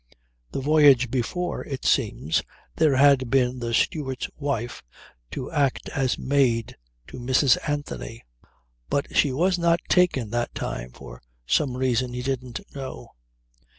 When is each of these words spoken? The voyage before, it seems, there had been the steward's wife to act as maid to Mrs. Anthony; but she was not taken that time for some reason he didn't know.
The 0.51 0.61
voyage 0.61 1.11
before, 1.11 1.63
it 1.63 1.85
seems, 1.85 2.41
there 2.75 2.95
had 2.95 3.29
been 3.29 3.59
the 3.59 3.71
steward's 3.71 4.27
wife 4.35 4.81
to 5.29 5.51
act 5.51 5.89
as 5.89 6.17
maid 6.17 6.75
to 7.05 7.19
Mrs. 7.19 7.55
Anthony; 7.69 8.23
but 8.89 9.15
she 9.15 9.31
was 9.31 9.59
not 9.59 9.79
taken 9.89 10.31
that 10.31 10.55
time 10.55 10.89
for 10.89 11.21
some 11.45 11.77
reason 11.77 12.13
he 12.15 12.23
didn't 12.23 12.61
know. 12.73 13.09